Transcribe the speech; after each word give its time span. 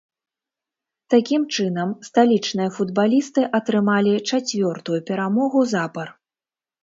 Такім 1.13 1.43
чынам, 1.57 1.91
сталічныя 2.07 2.69
футбалісты 2.79 3.41
атрымалі 3.59 4.13
чацвёртую 4.33 4.97
перамогу 5.11 5.59
запар. 5.75 6.07